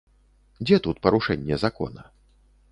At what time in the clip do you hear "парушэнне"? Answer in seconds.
1.05-1.61